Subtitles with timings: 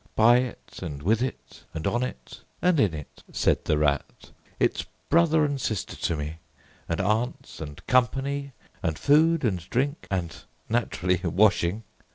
[0.15, 4.31] "By it and with it and on it and in it," said the Rat.
[4.59, 6.37] "It's brother and sister to me,
[6.89, 8.51] and aunts, and company,
[8.81, 10.35] and food and drink, and
[10.67, 11.83] (naturally) washing.